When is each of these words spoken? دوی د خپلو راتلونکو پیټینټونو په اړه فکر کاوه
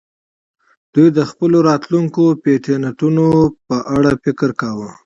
دوی 0.93 1.07
د 1.17 1.19
خپلو 1.29 1.57
راتلونکو 1.69 2.23
پیټینټونو 2.43 3.25
په 3.67 3.77
اړه 3.95 4.11
فکر 4.23 4.49
کاوه 4.61 4.89